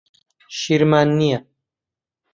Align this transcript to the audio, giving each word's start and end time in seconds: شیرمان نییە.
شیرمان 0.57 1.07
نییە. 1.19 1.39